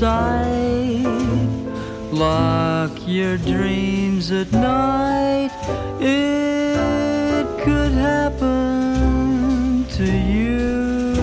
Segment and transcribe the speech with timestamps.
[0.00, 1.04] sight.
[2.10, 5.50] Lock your dreams at night.
[6.00, 11.14] It could happen to you.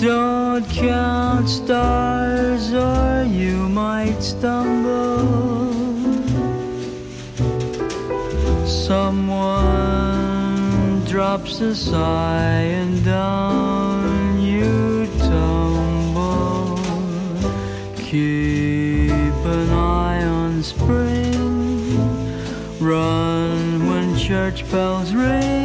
[0.00, 5.20] Don't count stars or you might stumble.
[8.66, 9.84] Someone
[11.04, 13.61] drops a sigh and down
[24.50, 25.61] church bells ring.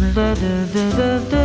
[0.00, 0.34] da da
[0.74, 1.43] da da da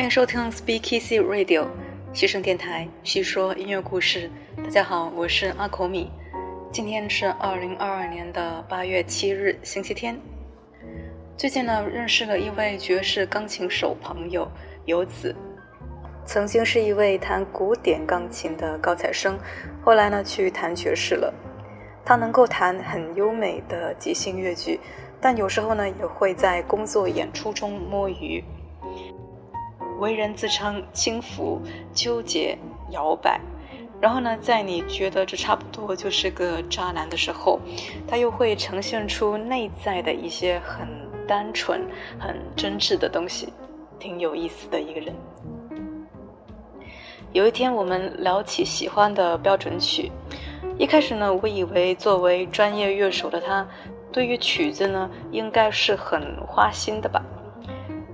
[0.00, 1.66] 欢迎收听 Speak Easy Radio
[2.14, 4.30] 西声电台，细说音乐故事。
[4.56, 6.10] 大家好，我是阿口米。
[6.72, 10.18] 今天是二零二二年的八月七日，星期天。
[11.36, 14.50] 最近呢，认识了一位爵士钢琴手朋友
[14.86, 15.36] 游子，
[16.24, 19.38] 曾经是一位弹古典钢琴的高材生，
[19.82, 21.30] 后来呢去弹爵士了。
[22.06, 24.80] 他能够弹很优美的即兴乐句，
[25.20, 28.42] 但有时候呢也会在工作演出中摸鱼。
[30.00, 31.60] 为人自称轻浮、
[31.94, 32.58] 纠结、
[32.90, 33.38] 摇摆，
[34.00, 37.60] 然后呢，在你觉得这差不多就是个渣男的时候，
[38.08, 40.88] 他又会呈现出内在的一些很
[41.28, 41.86] 单纯、
[42.18, 43.52] 很真挚的东西，
[43.98, 45.14] 挺有意思的一个人。
[47.32, 50.10] 有一天，我们聊起喜欢的标准曲，
[50.78, 53.64] 一开始呢，我以为作为专业乐手的他，
[54.10, 57.22] 对于曲子呢，应该是很花心的吧。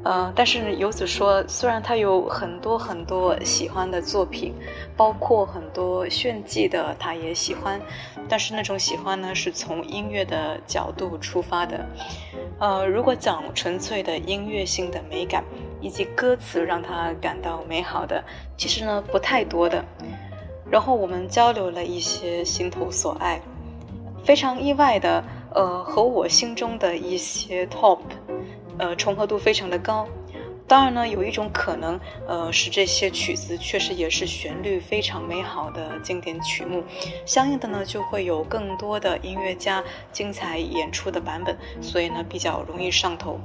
[0.06, 4.54] 呃，但是游子说，虽然他有很多很多喜欢的作品，
[4.96, 7.80] 包括很多炫技的，他也喜欢，
[8.28, 11.84] 但是那种喜欢呢，是从音乐的角度出发的。
[12.60, 15.42] 呃，如果讲纯粹的音乐性的美感，
[15.80, 18.22] 以及歌词让他感到美好的，
[18.56, 19.84] 其实呢不太多的。
[20.70, 23.40] 然后我们交流了一些心头所爱，
[24.22, 27.98] 非常意外的，呃，和我心中的一些 top。
[28.78, 30.06] 呃，重合度非常的高。
[30.68, 36.82] 当然呢，有一种可能，呃，是这些曲子确实也是旋律非常美好的经典曲目，
[37.24, 43.38] 相应的呢，就会有更多的音乐家精彩演出的版本，所以呢，比较容易上头。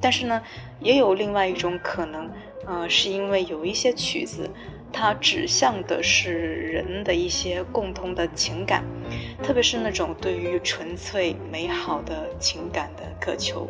[0.00, 0.42] 但是呢，
[0.80, 2.30] 也有另外一种可能，
[2.66, 4.48] 呃，是因为有一些曲子，
[4.90, 8.82] 它指向的是人的一些共同的情感，
[9.42, 13.68] 特别是那种对于纯粹美好的情感的渴求。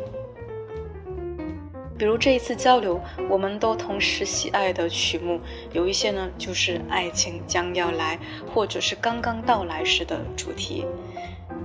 [1.97, 2.99] 比如这一次交流，
[3.29, 5.39] 我们都同时喜爱的曲目，
[5.71, 8.19] 有一些呢就是爱情将要来，
[8.53, 10.85] 或者是刚刚到来时的主题。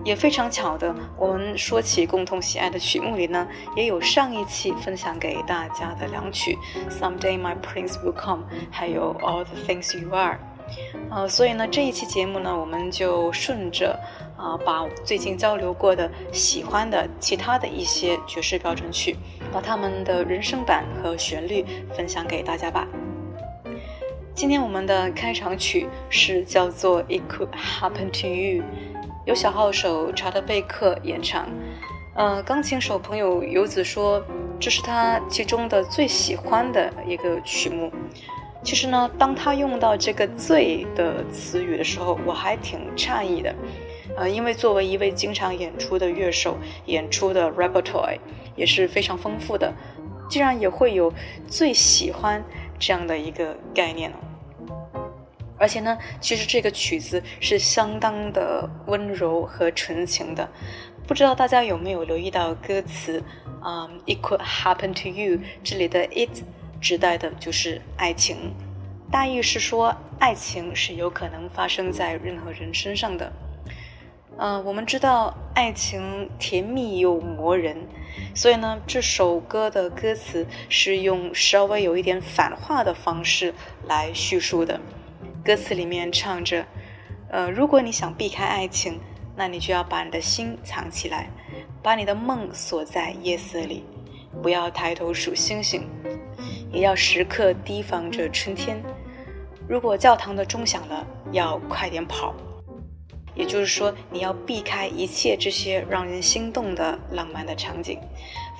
[0.02, 3.46] 也非常巧的，我们说起共同喜爱的曲目里呢，
[3.76, 6.56] 也有上一期分享给大家的两曲
[6.90, 10.34] 《Someday My Prince Will Come》，还有《All the Things You Are》。
[11.10, 13.98] 呃，所以呢，这一期节目呢，我们就顺着
[14.38, 19.16] 啊，把最近交流过的喜欢的其他的一些爵士标准曲，
[19.52, 21.64] 把他们的人声版和旋律
[21.94, 22.86] 分享给大家吧。
[24.34, 28.62] 今天我们的开场曲是叫做《It Could Happen to You》。
[29.26, 31.46] 由小号手查德贝克演唱，
[32.14, 34.24] 呃，钢琴手朋友游子说
[34.58, 37.92] 这是他其中的最喜欢的一个曲目。
[38.62, 43.54] 其实呢，当他用到这个“最”的词语的时候，我还挺诧异的，
[44.16, 46.56] 呃，因为作为一位经常演出的乐手，
[46.86, 48.18] 演出的 repertoire
[48.56, 49.72] 也是非常丰富的，
[50.28, 51.12] 竟然也会有
[51.46, 52.42] 最喜欢
[52.78, 54.16] 这样的一个概念哦。
[55.58, 60.48] 而且呢，其实这个曲子是相当的温柔和纯情的，
[61.06, 63.22] 不知道大家有没有留意到歌词？
[63.60, 66.30] 啊，It could happen to you，这里的 it
[66.80, 68.54] 指代的就是爱情，
[69.10, 73.30] 大意是说爱情是有可能发生在任何人身上的。
[74.40, 77.76] 呃，我们知道爱情甜蜜又磨人，
[78.34, 83.52] 所以呢，这首歌的歌词是用稍微有一点反话的方式
[83.86, 84.80] 来叙述的。
[85.44, 86.64] 歌词里面唱着
[87.28, 88.98] ：“呃，如果你想避开爱情，
[89.36, 91.28] 那你就要把你的心藏起来，
[91.82, 93.84] 把你的梦锁在夜色里，
[94.42, 95.86] 不要抬头数星星，
[96.72, 98.82] 也要时刻提防着春天。
[99.68, 102.34] 如果教堂的钟响了，要快点跑。
[103.40, 107.98] 也就是说，你要避开一切这些让人心动的浪漫的场景，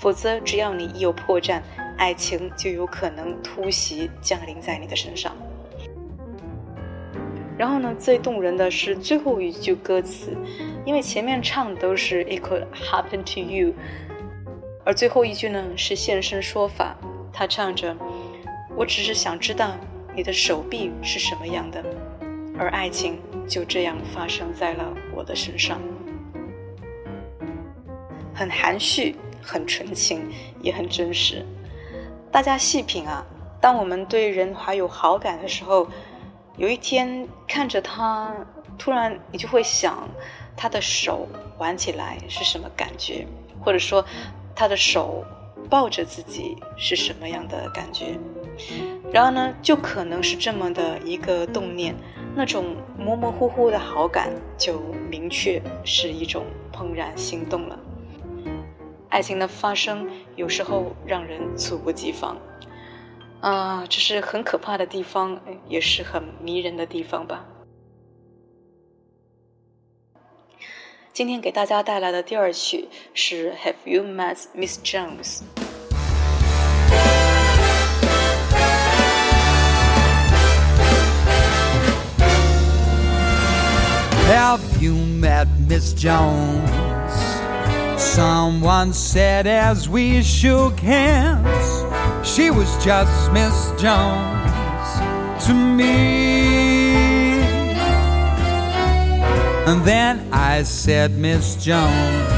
[0.01, 1.61] 否则，只要你一有破绽，
[1.99, 5.37] 爱情就有可能突袭降临在你的身上。”
[7.59, 10.35] 然后呢，最动人的是最后一句歌词，
[10.87, 13.75] 因为前面唱的都是 "It could happen to you"，
[14.83, 16.97] 而最后一句呢是现身说法，
[17.35, 17.95] 他唱着："
[18.75, 19.77] 我只是想知道
[20.17, 21.85] 你的手臂是什么样的，
[22.59, 23.19] 而爱情
[23.51, 25.79] 就这样发生在了我的身上。"
[28.33, 30.23] 很含蓄，很纯情，
[30.63, 31.45] 也很真实。
[32.31, 33.27] 大家细品啊，
[33.61, 35.89] 当我们对人怀有好感的时候。
[36.57, 38.35] 有一天看着他，
[38.77, 40.07] 突然你就会想，
[40.55, 41.27] 他的手
[41.57, 43.27] 玩起来是什么感觉，
[43.65, 44.05] 或者说，
[44.55, 45.25] 他的手
[45.71, 48.19] 抱着自己是什么样的感觉？
[49.11, 51.95] 然后呢，就可能是这么的一个动念，
[52.35, 54.81] 那种模模糊糊的好感就
[55.11, 57.79] 明确是一种怦然心动了。
[59.09, 62.37] 爱情的发生有时候让人猝不及防。
[63.41, 67.47] 啊，这是很可怕的地方，也是很迷人的地方吧。
[71.13, 75.41] 今天给大家带来的第二曲是《Have You Met Miss Jones》。
[84.41, 86.71] Have you met Miss Jones?
[88.01, 92.27] Someone said as we shook hands.
[92.27, 97.43] She was just Miss Jones to me.
[99.69, 102.33] And then I said, Miss Jones,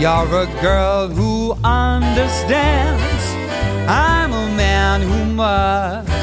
[0.00, 3.24] you're a girl who understands.
[3.88, 6.13] I'm a man who must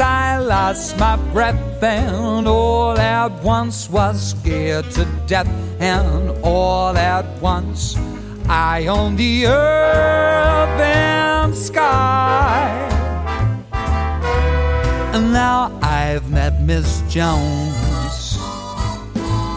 [0.00, 5.48] I lost my breath, and all at once was scared to death
[5.80, 7.96] and all at once
[8.48, 12.68] I own the earth and sky.
[15.14, 18.38] And now I've met Miss Jones,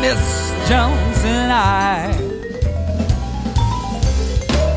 [0.00, 2.21] Miss Jones and I.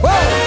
[0.03, 0.44] Whoa!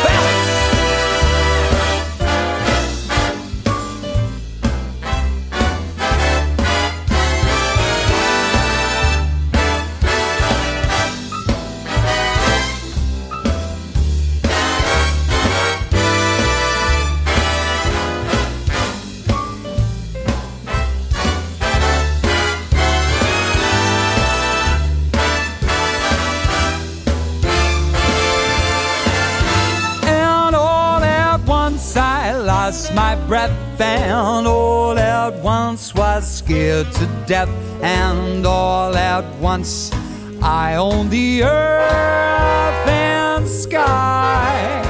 [36.48, 37.50] Scared to death,
[37.82, 39.92] and all at once
[40.40, 44.82] I own the earth and sky.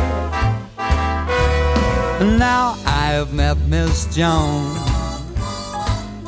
[2.38, 4.78] Now I've met Miss Jones,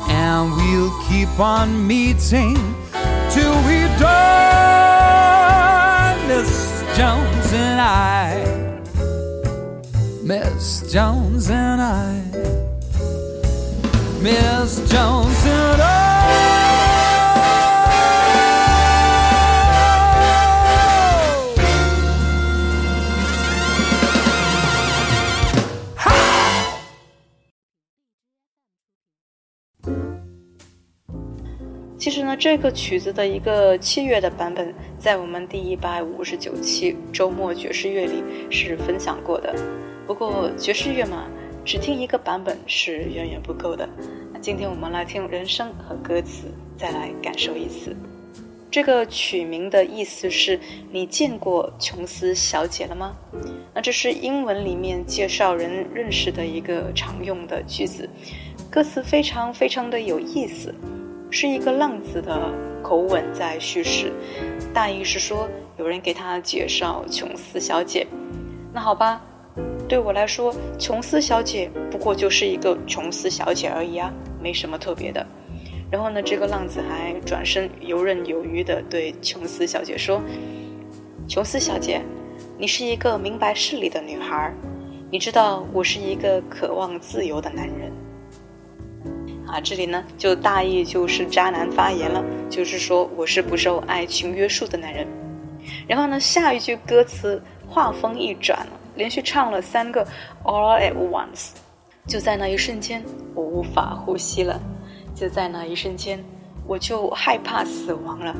[0.09, 2.57] and we'll keep on meeting
[3.29, 4.91] till we die.
[6.27, 8.43] Miss Jones and I,
[10.23, 12.20] Miss Jones and I,
[14.23, 16.11] Miss Jones and I.
[31.97, 39.55] 其实呢，这个曲子的一个器乐的版本，在我们第一百五十九期周末爵士乐里是分享过的。
[40.05, 41.25] 不过爵士乐嘛，
[41.63, 43.87] 只听一个版本是远远不够的。
[44.33, 47.95] 那今天我们来听人声和歌词，再来感受一次。
[48.69, 50.57] 这个曲名的意思是
[50.91, 53.15] 你见过琼斯小姐了吗？
[53.73, 58.09] 那这是英文里面介绍人认识的一个常用的句子，
[58.69, 60.73] 歌词非常非常的有意思。
[61.29, 64.11] 是一个浪子的口吻在叙事，
[64.73, 68.05] 大意是说有人给他介绍琼斯小姐。
[68.73, 69.21] 那好吧，
[69.91, 74.09] 对我来说，琼斯小姐不过就是一个琼斯小姐而已啊，
[74.41, 75.27] 没什么特别的。
[75.91, 80.21] 然后呢，这个浪子还转身游刃有余地对琼斯小姐说
[81.27, 82.01] ：“琼斯小姐，
[82.57, 84.53] 你是一个明白事理的女孩，
[85.11, 87.91] 你知道我是一个渴望自由的男人。”
[89.45, 95.05] 啊，这里呢就大意就是渣男发言了，就是说我是不受爱情约束的男人。
[95.85, 100.05] 然后呢，下一句歌词画风一转，连续唱了三个
[100.43, 101.51] all at once。
[102.07, 103.03] 就在那一瞬间，
[103.35, 104.59] 我无法呼吸了；
[105.13, 106.23] 就在那一瞬间，
[106.65, 108.35] 我就害怕死亡了；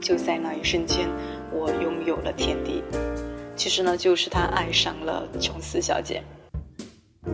[0.00, 1.08] 就在那一瞬间，
[1.52, 2.82] 我拥有了天地。
[3.54, 6.22] 其实呢，就是他爱上了琼斯小姐。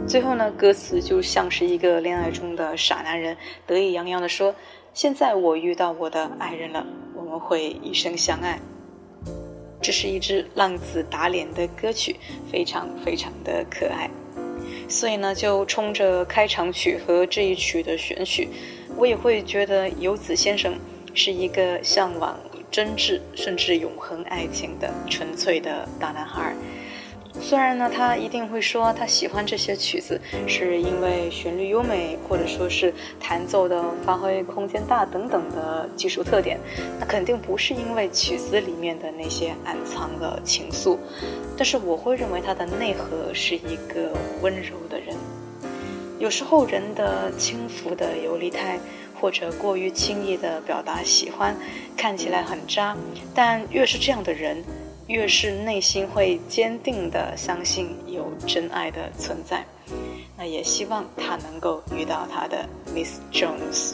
[0.07, 4.55] 最后呢，歌词就像是一个恋爱中的傻男人，得意洋洋地说
[4.93, 8.61] ：“现在我遇到我的爱人了，我们会一生相爱。”
[9.83, 12.17] 这是一支浪子打脸的歌曲，
[12.51, 14.09] 非常非常的可爱。
[14.89, 18.49] 所以呢，就冲着开场曲和这一曲的选曲，
[18.97, 20.75] 我也会觉得游子先生
[21.15, 22.39] 是一个向往
[22.71, 26.55] 真挚甚至永恒爱情的纯粹的大男孩。
[27.41, 36.59] 虽然呢，他一定会说他喜欢这些曲子，是因为旋律优美，或者说是弹奏的发挥空间大等等的技术特点，
[37.01, 40.97] 那肯定不是因为曲子里面的那些暗藏的情愫。
[41.57, 45.17] 但是我会认为他的内核是一个温柔的人。
[46.19, 48.79] 有时候人的轻浮的游离态，
[49.21, 51.57] 或者过于轻易的表达喜欢，
[51.97, 52.97] 看起来很渣，
[53.35, 54.63] 但越是这样的人。
[55.13, 59.63] 越是内心会坚定的相信有真爱的存在，
[60.39, 63.93] 那也希望他能够遇到他的 Miss Jones。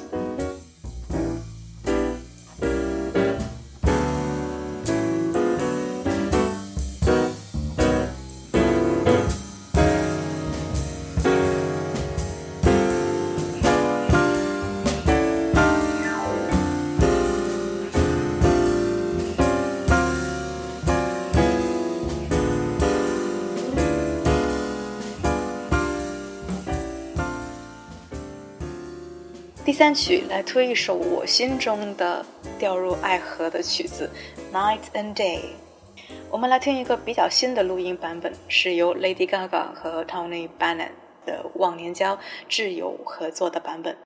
[29.78, 32.26] 三曲来推一首我心中的
[32.58, 34.10] 掉入爱河的曲子
[34.52, 35.38] 《Night and Day》。
[36.32, 40.90] 我们来听一个比较新的录音版本，是由 Lady Gaga 和 Tony Bennett
[41.24, 42.18] 的忘年交
[42.50, 43.96] 挚友合作的版本。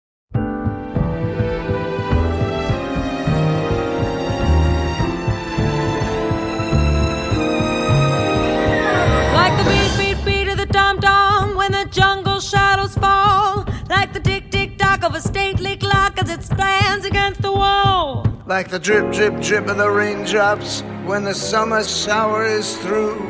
[15.13, 18.27] Of a stately clock as it stands against the wall.
[18.47, 23.21] Like the drip, drip, drip of the raindrops when the summer shower is through.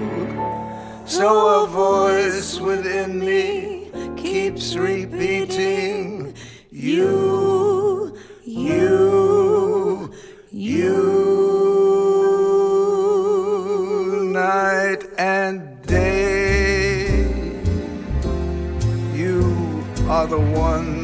[1.07, 6.37] So a voice within me keeps repeating,
[6.71, 10.13] You, you,
[10.53, 11.03] you.
[14.33, 17.25] Night and day,
[19.15, 21.02] you are the one.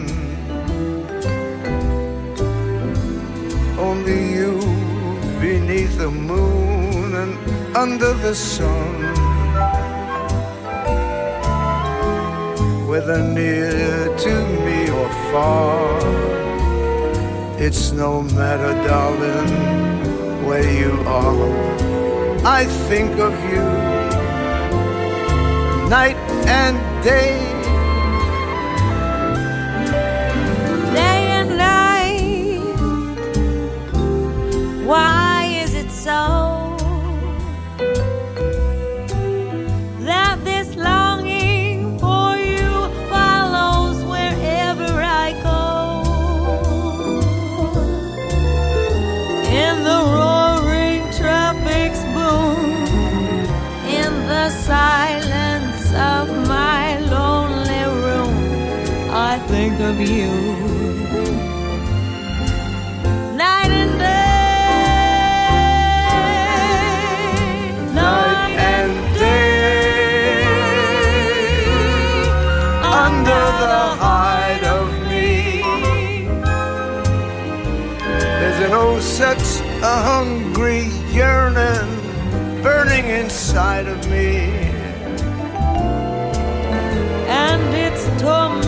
[3.78, 4.58] Only you
[5.40, 8.94] beneath the moon and under the sun.
[12.88, 16.00] Whether near to me or far,
[17.58, 21.78] it's no matter, darling, where you are.
[22.44, 23.64] I think of you
[25.88, 26.16] night
[26.47, 27.57] and day.
[88.16, 88.67] Torment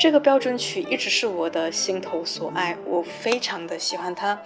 [0.00, 4.40] 这个标准曲一直是我的心头所爱，我非常的喜欢它。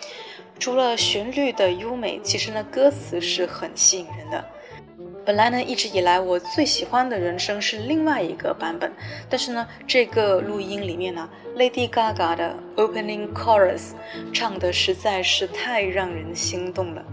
[0.59, 4.45] 除了旋律的优美，其实呢，歌词是很吸引人的。
[5.25, 8.93] 本来呢，一直以来我最喜欢的人声是另外一个版本，
[9.31, 13.93] 但是呢，这个录音里面呢，Lady Gaga 的 Opening Chorus
[14.33, 17.05] 唱的实在是太让人心动了。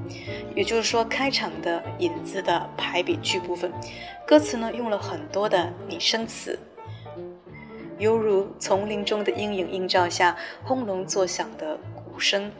[0.56, 3.72] 也就是说，开场的引子的排比句部分，
[4.26, 6.58] 歌词呢用了很多的拟声词。
[8.02, 12.52] 犹如丛林中的阴影映照下轰隆作响的鼓声，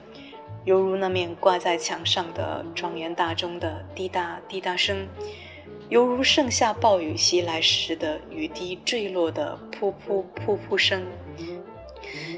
[0.66, 5.08] 犹如那面挂在墙上的庄严大钟的滴答滴答声，
[5.90, 11.04] 犹如盛夏暴雨袭来时的雨滴坠落的噗噗噗噗声。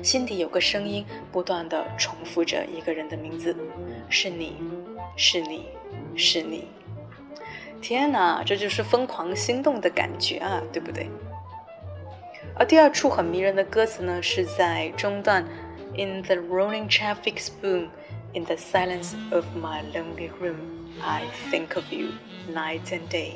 [0.02, 3.54] 心底有个声音不断地重复着一个人的名字：
[4.08, 4.56] 是你，
[5.18, 5.66] 是你，
[6.16, 6.70] 是你。
[7.82, 11.10] 天哪，这就是疯狂心动的感觉啊，对不对？
[12.56, 15.44] 而第二处很迷人的歌词呢，是在中段
[15.98, 17.88] ，In the rolling traffic's boom,
[18.34, 20.58] in the silence of my lonely room,
[21.02, 22.10] I think of you
[22.54, 23.34] night and day。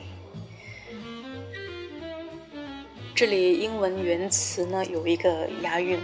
[3.16, 6.00] 这里英文原词呢有一个押韵，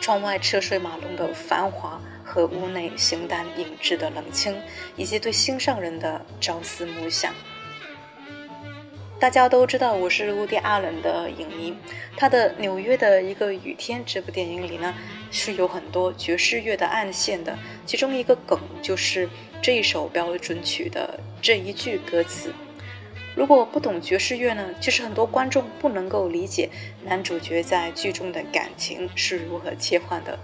[0.00, 4.54] 窗外车水马龙的繁华和屋内形单影只的冷清，
[4.96, 7.34] 以及对心上人的朝思暮想。
[9.22, 11.72] 大家都知道我是乌迪·阿伦的影迷，
[12.16, 14.92] 他的《纽约的一个雨天》这部电影里呢
[15.30, 17.56] 是有很多爵士乐的暗线的，
[17.86, 19.28] 其中一个梗就是
[19.62, 22.52] 这一首标准曲的这一句歌词。
[23.36, 26.68] 如果不懂爵士乐呢，其实很多观众不能够理解
[27.04, 30.36] 男主角在剧中的感情是如何切换的。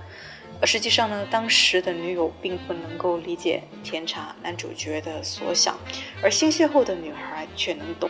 [0.61, 5.77] 而实际上呢，当时的女友并不能够理解甜茶男主角的所想，
[6.23, 8.09] 而新邂逅的女孩却能懂。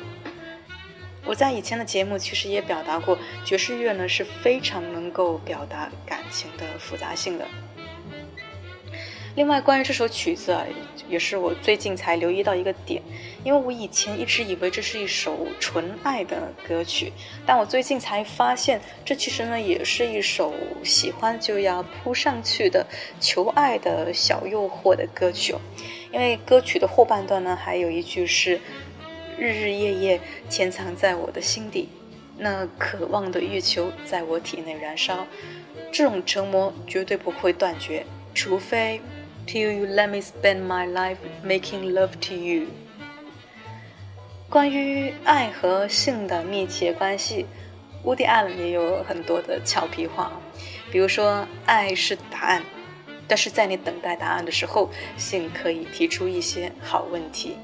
[1.28, 7.46] 我在以前的节目其实也表达过，爵士乐呢是非常能够表达感情的复杂性的。
[9.36, 10.64] 另外，关于这首曲子啊，
[11.06, 13.02] 也是我最近才留意到一个点，
[13.44, 17.12] 因为我以前一直以为这是一首纯爱的歌曲，
[17.46, 22.86] 但我最近才发现，这其实呢也是一首喜欢就要扑上去的
[23.20, 25.54] 求爱的小诱惑的歌曲。
[26.10, 28.58] 因为歌曲的后半段呢，还有一句是
[29.38, 31.88] “日日夜夜潜藏在我的心底，
[32.36, 35.26] 那渴望的欲求在我体内燃烧，
[35.92, 39.00] 这种折磨绝对不会断绝，除非。”
[39.48, 42.66] Till you let me spend my life making love to you。
[44.50, 47.46] 关于爱和性的密切关系
[48.04, 50.32] ，Woody Allen 也有很多的俏皮话，
[50.92, 52.62] 比如说爱是答案，
[53.26, 57.56] 但是在你等待答案的时候，性可以提出一些好问题。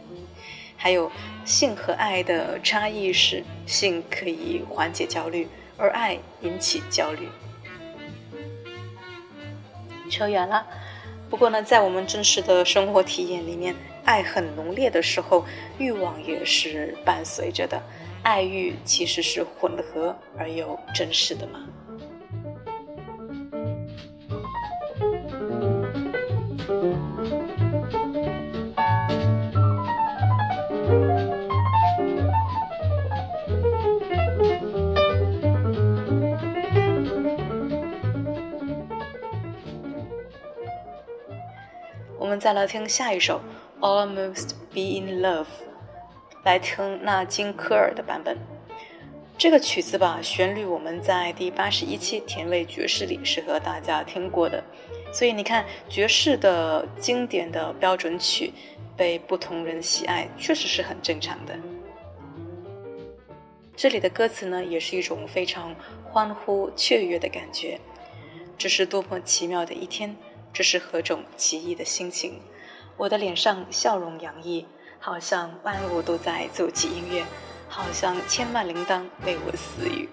[0.76, 1.10] 还有
[1.44, 7.28] 性和爱的差异是，性可以缓解焦虑，而爱引起焦虑。
[10.10, 10.66] 扯远了。
[11.30, 15.44] 不过呢，在我们真实的生活体验里面，爱很浓烈的时候，
[15.78, 17.82] 欲望也是伴随着的。
[18.22, 21.60] 爱欲其实是混合而又真实的嘛。
[42.34, 43.40] 们再来听下一首
[43.80, 45.44] 《Almost Be in Love》，
[46.42, 48.36] 来听纳金科尔的版本。
[49.38, 54.64] 这个曲子吧，旋律我们在第八十一期甜味爵士里是和大家听过的，
[55.12, 58.52] 所以你看，爵士的经典的标准曲
[58.96, 61.56] 被不同人喜爱，确实是很正常的。
[63.76, 67.78] 这里的歌词呢，也是一种非常欢呼雀跃的感觉。
[68.58, 70.16] 这是多么奇妙的一天！
[70.54, 72.34] 这是何种奇异的心情？
[72.96, 74.64] 我的脸上笑容洋溢，
[75.00, 77.24] 好像万物都在奏起音乐，
[77.68, 80.08] 好像千万铃铛为我私语。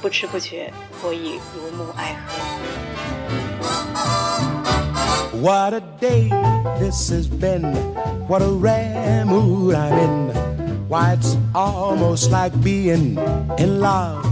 [0.00, 0.72] 不知不觉，
[1.04, 2.40] 我已如沐爱河。
[5.42, 6.30] What a day
[6.78, 7.74] this has been!
[8.28, 10.32] What a rare mood I'm in!
[10.88, 13.18] Why, it's almost like being
[13.58, 14.24] in love.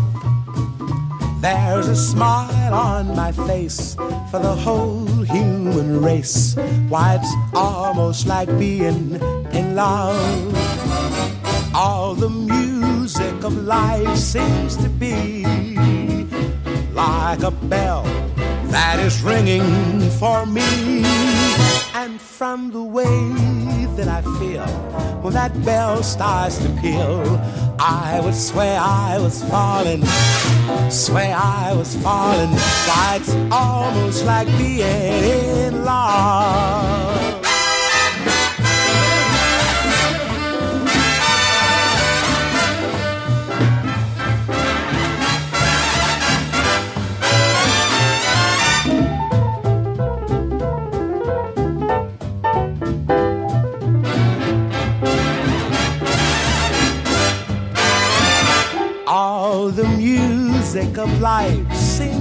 [1.42, 3.94] There's a smile on my face
[4.30, 6.56] for the whole human race.
[6.88, 9.14] Why, it's almost like being
[9.52, 10.54] in love.
[11.74, 15.44] All the music of life seems to be
[16.92, 18.29] like a bell
[18.70, 21.02] that is ringing for me.
[21.94, 23.04] And from the way
[23.96, 24.66] that I feel
[25.22, 27.22] when that bell starts to peal,
[27.78, 30.04] I would swear I was falling,
[30.90, 32.50] swear I was falling.
[32.50, 36.99] Why, it's almost like being in love.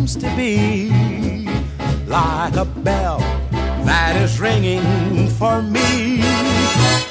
[0.10, 0.90] Seems to be
[2.08, 3.20] like a bell
[3.86, 6.22] that is ringing for me.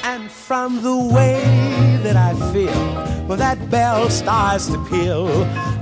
[0.03, 1.41] And from the way
[2.03, 2.83] that I feel
[3.27, 5.27] when that bell starts to peal,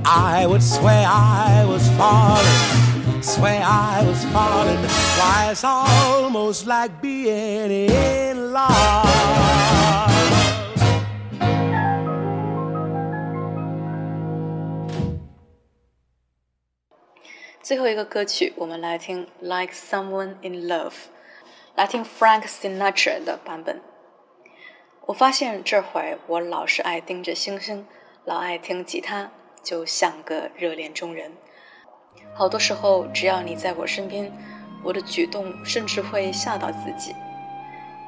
[0.05, 4.83] I would swear I was falling, swear I was falling.
[5.19, 10.16] Why, it's almost like being in love.
[17.67, 20.89] 最后一个歌曲，我们来听《Like Someone in Love》，
[21.75, 23.81] 来听 Frank Sinatra 的版本。
[25.05, 27.85] 我发现这会我老是爱盯着星星，
[28.23, 29.29] 老爱听吉他，
[29.61, 31.33] 就像个热恋中人。
[32.33, 34.31] 好多时候，只要你在我身边，
[34.81, 37.13] 我的举动甚至会吓到自己。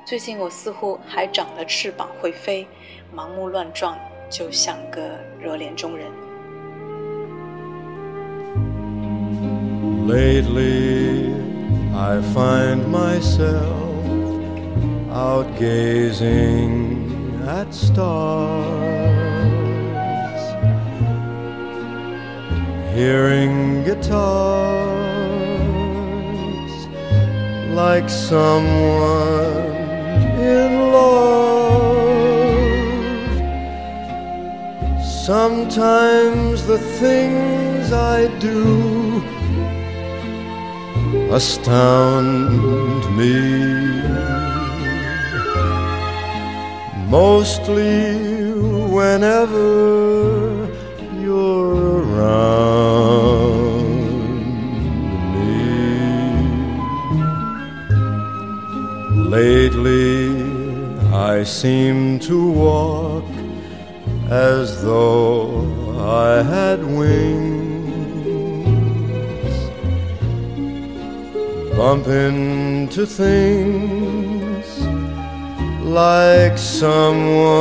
[0.05, 2.65] 最近我似乎还长了翅膀会飞，
[3.13, 6.28] 盲目乱撞，就像个热恋中人。
[10.09, 11.31] Lately,
[11.93, 13.93] I find myself
[15.11, 18.89] out gazing at stars,
[22.95, 24.09] hearing guitars
[27.75, 29.75] like someone
[30.55, 32.09] in love.
[35.05, 39.38] Sometimes the things I do
[41.31, 43.35] astound me.
[47.07, 48.13] Mostly
[48.97, 50.67] whenever
[51.21, 53.29] you're around
[55.33, 55.55] me.
[59.29, 60.17] Lately,
[61.13, 63.25] I seem to walk
[64.29, 65.67] as though
[65.99, 67.48] I had wings.
[71.79, 74.67] Bump into things
[75.81, 77.55] like someone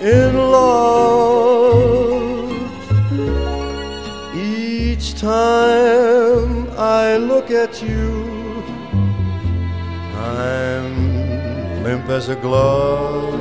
[0.00, 2.22] in love.
[4.34, 8.24] Each time I look at you,
[10.16, 13.38] I'm limp as a glove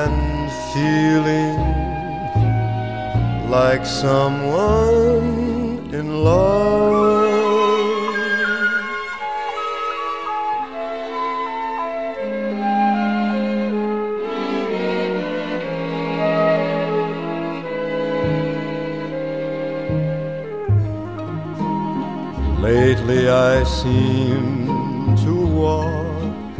[0.00, 1.60] and feeling
[3.48, 5.17] like someone
[5.98, 6.78] in love.
[22.60, 26.58] Lately I seem to walk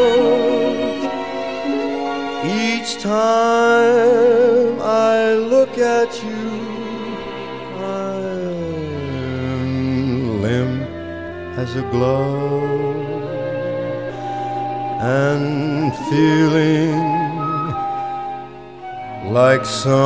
[2.43, 6.51] Each time I look at you,
[7.79, 8.81] I'm
[10.41, 10.81] limp
[11.57, 12.97] as a glove
[14.99, 17.14] and feeling
[19.35, 20.05] like someone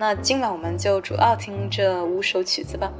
[0.00, 2.90] 那今晚我们就主要听这五首曲子吧。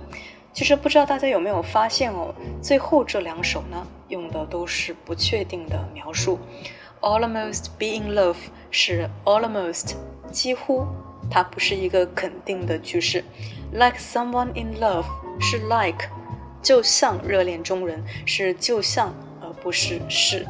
[0.53, 6.39] 其实不知道大家有没有发现哦，最后这两首呢，用的都是不确定的描述。
[7.01, 8.37] Almost be in love
[8.71, 9.95] 是 almost
[10.31, 10.85] 几乎，
[11.31, 13.25] 它不是一个肯定的句式。
[13.73, 15.07] Like someone in love
[15.41, 16.07] 是 like，
[16.61, 20.47] 就像热恋中人是就像，而不是是。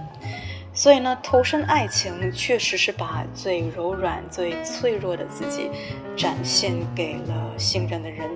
[0.80, 5.70] 所以呢，投身爱情确实是把最柔软、最脆弱的自己
[6.16, 8.26] 展现给了信任的人。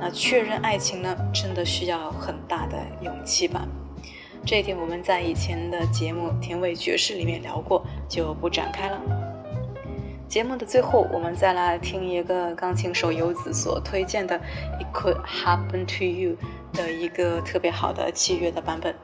[0.00, 3.68] 那确认爱情呢，真的需要很大的勇气吧？
[4.46, 8.98] 这一点我们在以前的节目《甜味爵士》里面聊过，就不展开了。
[10.32, 14.34] 节目的最后，我们再来听一个钢琴手游子所推荐的
[14.80, 16.36] 《It Could Happen to You》
[16.74, 18.94] 的一个特别好的器乐的版本。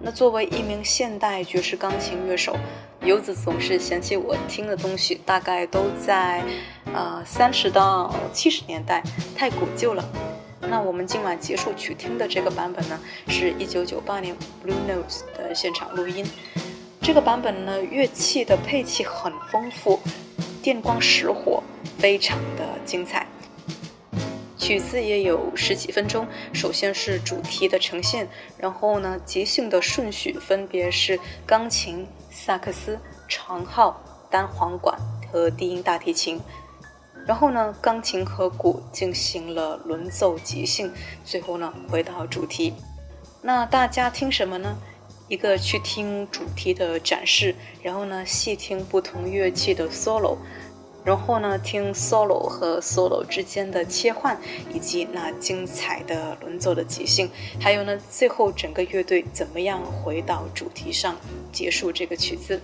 [0.00, 2.56] 那作为一名现代爵士钢琴乐手，
[3.02, 6.42] 游子总是嫌弃我听的东西大概都在
[6.94, 9.02] 呃三十到七十年代，
[9.36, 10.02] 太古旧了。
[10.62, 16.24] 那我们今晚结束曲听的这个版本呢，是一九九八年 Blue Notes 的现场录音。
[17.02, 19.98] 这个版本呢，乐器的配器很丰富，
[20.62, 21.62] 电光石火，
[21.98, 23.26] 非常的精彩。
[24.58, 34.98] 曲子也有十几分钟，首先是主题的呈现，然后呢，即兴的顺序分别是钢琴、萨克斯、长号、单簧管
[35.32, 36.38] 和低音大提琴。
[37.26, 40.92] 然后呢，钢琴和鼓进行了轮奏即兴，
[41.24, 42.74] 最后呢，回到主题。
[43.42, 44.76] 那大家听什么呢？
[45.30, 50.36] 一个去听主题的展示，然后呢，细听不同乐器的 solo，
[51.04, 54.36] 然后呢，听 solo 和 solo 之间的切换，
[54.74, 61.16] 以及那精彩的轮奏的即兴，还有呢，最后整个乐队怎么样回到主题上
[61.52, 62.60] 结束这个曲子。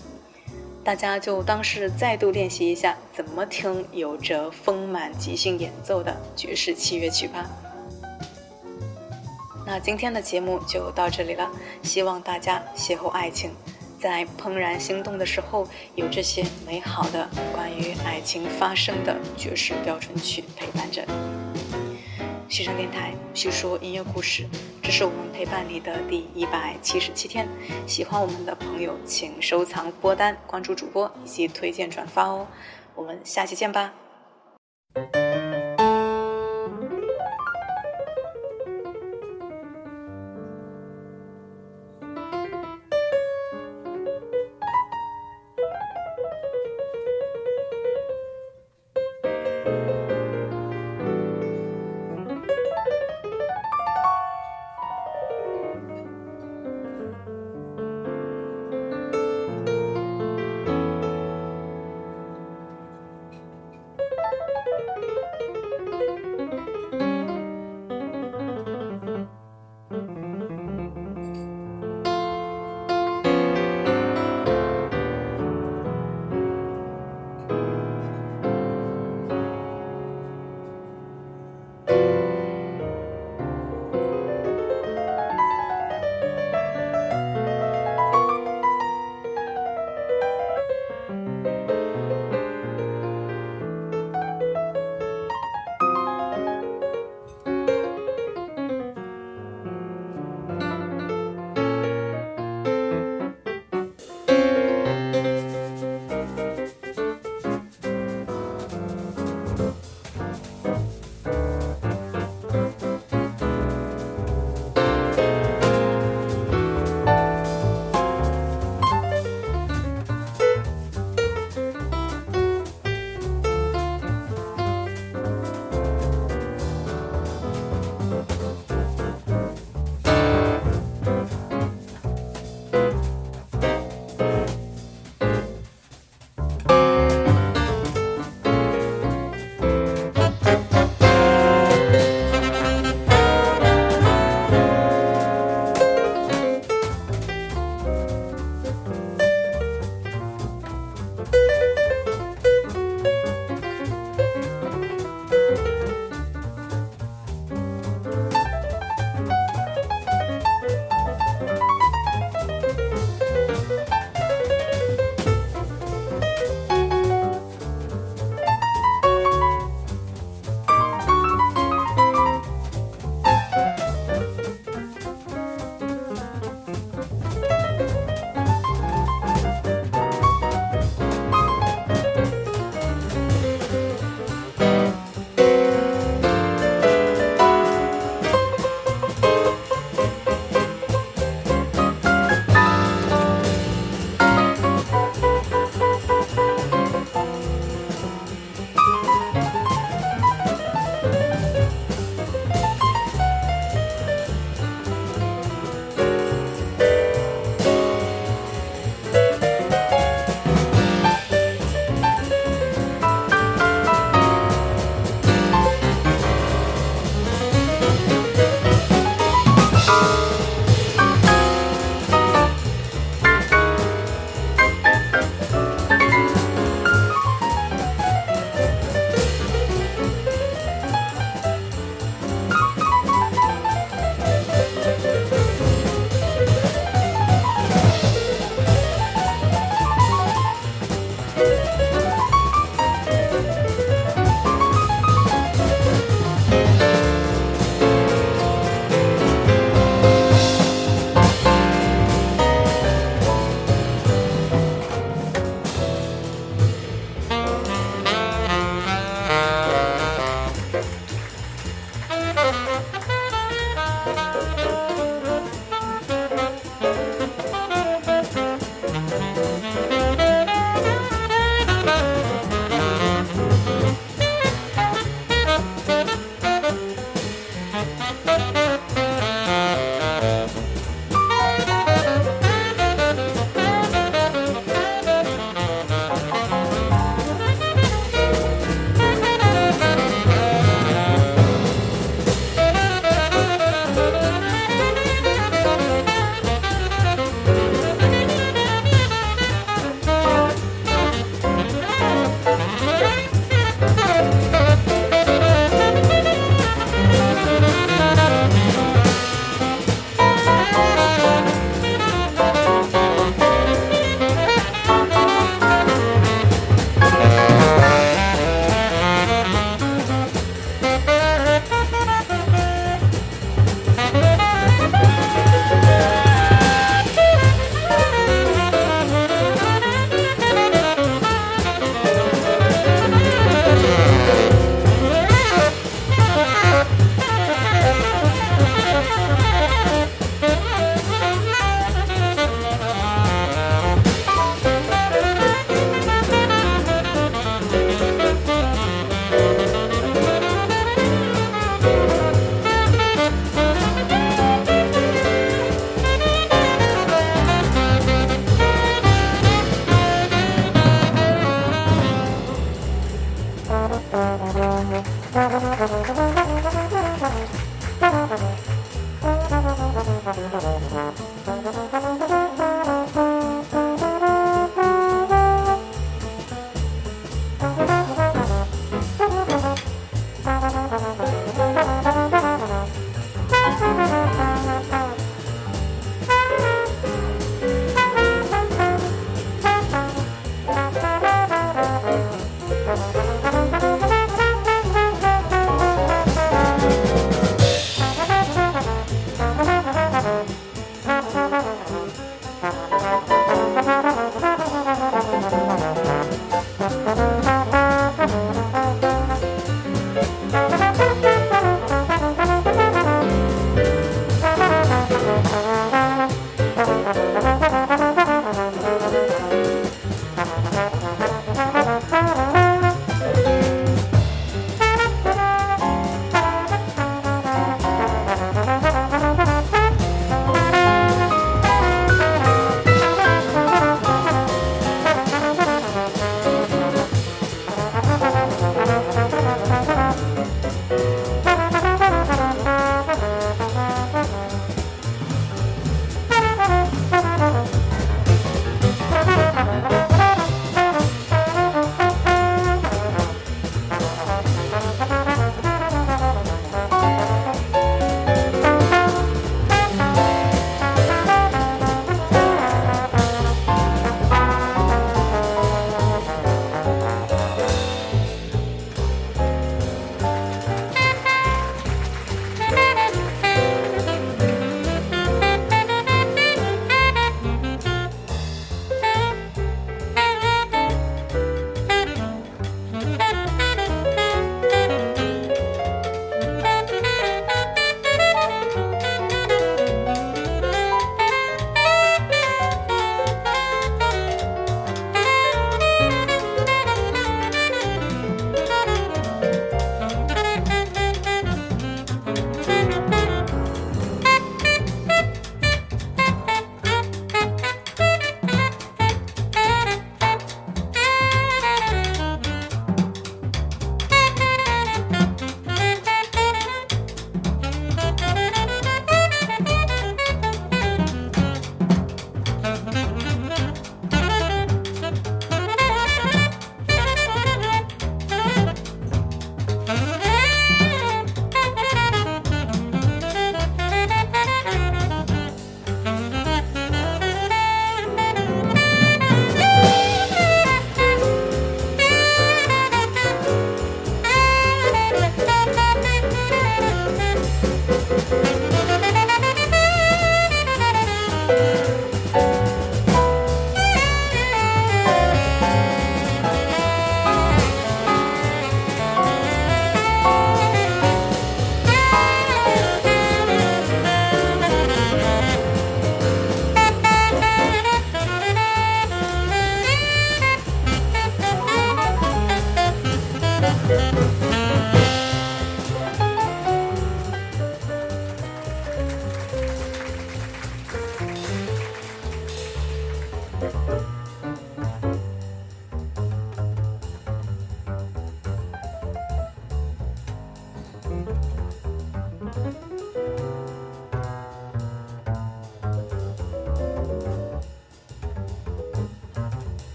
[0.83, 7.49] 大家就当是再度练习一下怎么听有着丰满即兴演奏的爵士器乐曲吧。
[9.67, 11.51] 那今天的节目就到这里了，
[11.83, 13.51] 希望大家邂逅爱情，
[14.01, 21.05] 在怦然心动的时候，有这些美好的关于爱情发生的爵士标准曲陪伴着。
[22.49, 24.47] 西城电台叙说音乐故事，
[24.81, 27.49] 这是我们陪伴你的第一百七十七天。
[27.89, 32.47] 喜欢我们的朋友，请收藏播单、关注主播以及推荐转发哦。
[32.95, 33.93] 我们下期见吧。